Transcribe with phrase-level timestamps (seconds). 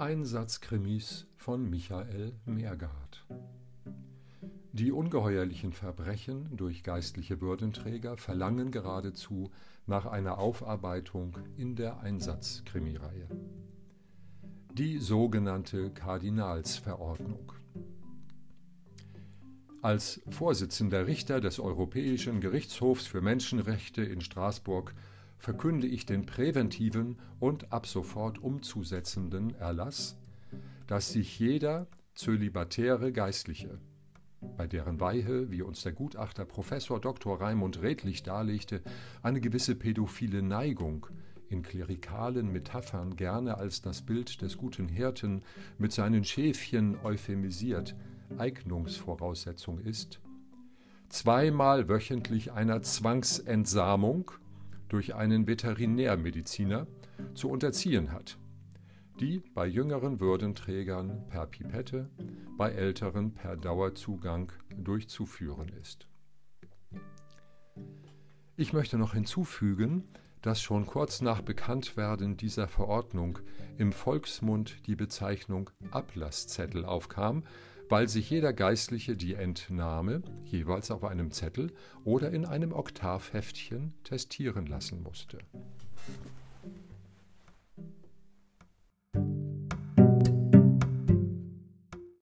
[0.00, 3.26] Einsatzkrimis von Michael Meergard.
[4.72, 9.50] Die ungeheuerlichen Verbrechen durch geistliche Würdenträger verlangen geradezu
[9.86, 13.28] nach einer Aufarbeitung in der Einsatzkrimireihe.
[14.72, 17.52] Die sogenannte Kardinalsverordnung.
[19.82, 24.94] Als Vorsitzender Richter des Europäischen Gerichtshofs für Menschenrechte in Straßburg
[25.40, 30.16] verkünde ich den präventiven und ab sofort umzusetzenden Erlass,
[30.86, 33.80] dass sich jeder zölibatäre Geistliche,
[34.56, 37.40] bei deren Weihe, wie uns der Gutachter Professor Dr.
[37.40, 38.82] Raimund Redlich darlegte,
[39.22, 41.06] eine gewisse pädophile Neigung
[41.48, 45.42] in klerikalen Metaphern gerne als das Bild des guten Hirten
[45.78, 47.96] mit seinen Schäfchen euphemisiert,
[48.38, 50.20] Eignungsvoraussetzung ist,
[51.08, 54.30] zweimal wöchentlich einer Zwangsentsamung
[54.90, 56.86] durch einen Veterinärmediziner
[57.34, 58.38] zu unterziehen hat,
[59.20, 62.10] die bei jüngeren Würdenträgern per Pipette,
[62.58, 66.06] bei älteren per Dauerzugang durchzuführen ist.
[68.56, 70.04] Ich möchte noch hinzufügen,
[70.42, 73.38] dass schon kurz nach Bekanntwerden dieser Verordnung
[73.78, 77.44] im Volksmund die Bezeichnung Ablasszettel aufkam,
[77.90, 81.72] weil sich jeder Geistliche die Entnahme jeweils auf einem Zettel
[82.04, 85.38] oder in einem Oktavheftchen testieren lassen musste.